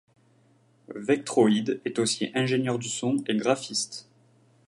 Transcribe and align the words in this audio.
Vektroid 0.95 1.79
est 1.85 1.99
aussi 1.99 2.31
ingénieur 2.33 2.79
du 2.79 2.89
son 2.89 3.17
et 3.27 3.35
graphiste. 3.37 4.09